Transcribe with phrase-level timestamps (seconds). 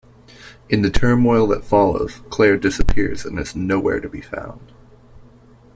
[0.67, 4.71] In the turmoil that follows, Claire disappears and is nowhere to be found.